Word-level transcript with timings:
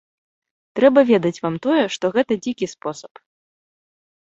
Трэба 0.79 1.03
ведаць 1.11 1.41
вам 1.43 1.59
тое, 1.67 1.83
што 1.97 2.05
гэта 2.17 2.39
дзікі 2.43 2.73
спосаб. 2.75 3.13